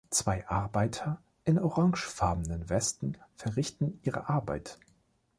Zwei 0.09 0.47
Arbeiter 0.49 1.21
in 1.43 1.59
orangefarbenen 1.59 2.69
Westen 2.69 3.17
verrichten 3.35 3.99
ihre 4.01 4.29
Arbeit. 4.29 4.79